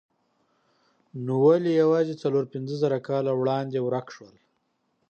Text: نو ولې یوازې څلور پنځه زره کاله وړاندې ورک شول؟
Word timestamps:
نو 1.25 1.33
ولې 1.45 1.71
یوازې 1.81 2.13
څلور 2.23 2.43
پنځه 2.53 2.75
زره 2.83 2.97
کاله 3.07 3.31
وړاندې 3.35 3.77
ورک 3.81 4.07
شول؟ 4.15 4.35